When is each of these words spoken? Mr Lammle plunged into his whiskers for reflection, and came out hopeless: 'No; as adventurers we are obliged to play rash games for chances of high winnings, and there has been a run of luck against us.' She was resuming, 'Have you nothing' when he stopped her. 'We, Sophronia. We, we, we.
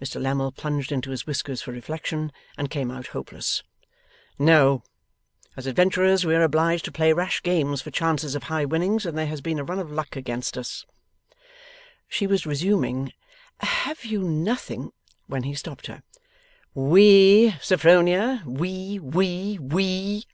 Mr 0.00 0.18
Lammle 0.18 0.52
plunged 0.52 0.90
into 0.90 1.10
his 1.10 1.26
whiskers 1.26 1.60
for 1.60 1.70
reflection, 1.70 2.32
and 2.56 2.70
came 2.70 2.90
out 2.90 3.08
hopeless: 3.08 3.62
'No; 4.38 4.82
as 5.54 5.66
adventurers 5.66 6.24
we 6.24 6.34
are 6.34 6.42
obliged 6.44 6.86
to 6.86 6.90
play 6.90 7.12
rash 7.12 7.42
games 7.42 7.82
for 7.82 7.90
chances 7.90 8.34
of 8.34 8.44
high 8.44 8.64
winnings, 8.64 9.04
and 9.04 9.18
there 9.18 9.26
has 9.26 9.42
been 9.42 9.58
a 9.58 9.64
run 9.64 9.78
of 9.78 9.90
luck 9.92 10.16
against 10.16 10.56
us.' 10.56 10.86
She 12.08 12.26
was 12.26 12.46
resuming, 12.46 13.12
'Have 13.58 14.06
you 14.06 14.22
nothing' 14.22 14.92
when 15.26 15.42
he 15.42 15.54
stopped 15.54 15.88
her. 15.88 16.02
'We, 16.74 17.56
Sophronia. 17.60 18.42
We, 18.46 18.98
we, 18.98 19.58
we. 19.58 20.24